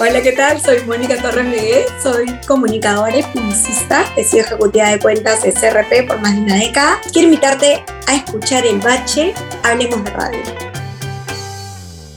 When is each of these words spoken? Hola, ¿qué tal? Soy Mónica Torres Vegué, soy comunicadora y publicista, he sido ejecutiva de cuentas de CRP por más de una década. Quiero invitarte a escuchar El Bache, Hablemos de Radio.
Hola, 0.00 0.22
¿qué 0.22 0.32
tal? 0.32 0.60
Soy 0.60 0.82
Mónica 0.86 1.20
Torres 1.20 1.44
Vegué, 1.44 1.84
soy 2.02 2.26
comunicadora 2.46 3.16
y 3.16 3.22
publicista, 3.22 4.04
he 4.16 4.24
sido 4.24 4.44
ejecutiva 4.44 4.88
de 4.88 4.98
cuentas 4.98 5.42
de 5.42 5.52
CRP 5.52 6.08
por 6.08 6.20
más 6.20 6.34
de 6.34 6.40
una 6.40 6.56
década. 6.56 7.00
Quiero 7.12 7.28
invitarte 7.28 7.84
a 8.06 8.14
escuchar 8.16 8.66
El 8.66 8.80
Bache, 8.80 9.34
Hablemos 9.62 10.02
de 10.02 10.10
Radio. 10.10 10.71